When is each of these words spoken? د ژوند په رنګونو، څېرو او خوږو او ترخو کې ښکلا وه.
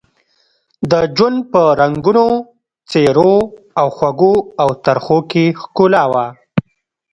د 0.91 0.93
ژوند 1.15 1.39
په 1.51 1.61
رنګونو، 1.81 2.25
څېرو 2.89 3.33
او 3.79 3.87
خوږو 3.95 4.35
او 4.61 4.69
ترخو 4.85 5.17
کې 5.31 5.45
ښکلا 5.61 6.03
وه. 6.13 6.25